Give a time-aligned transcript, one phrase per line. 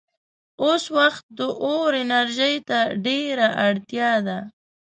[0.63, 4.39] اوس وخت د اور انرژۍ ته ډېره اړتیا ده.